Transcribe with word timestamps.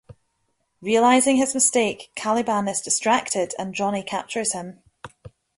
Realizing 0.81 1.35
his 1.35 1.53
mistake, 1.53 2.09
Caliban 2.15 2.67
is 2.67 2.81
distracted 2.81 3.53
and 3.59 3.75
Johnny 3.75 4.01
captures 4.01 4.53
him. 4.53 4.81